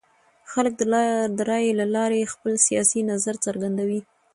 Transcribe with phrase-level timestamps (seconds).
[0.51, 0.73] خلک
[1.37, 4.01] د رایې له لارې خپل سیاسي نظر څرګندوي